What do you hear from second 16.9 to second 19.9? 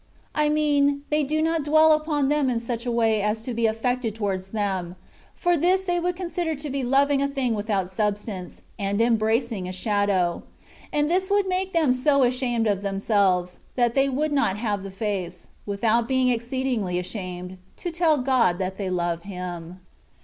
ashamed, to tell God that they love Him.